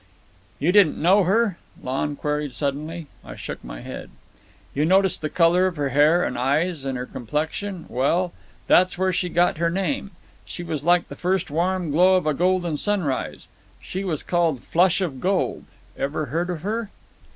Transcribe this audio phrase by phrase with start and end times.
[0.57, 3.05] "You didn't know her?" Lon queried suddenly.
[3.23, 4.09] I shook my head.
[4.73, 8.33] "You noticed the colour of her hair and eyes and her complexion, well,
[8.65, 12.77] that's where she got her name—she was like the first warm glow of a golden
[12.77, 13.47] sunrise.
[13.79, 15.65] She was called Flush of Gold.
[15.95, 16.89] Ever heard of her?"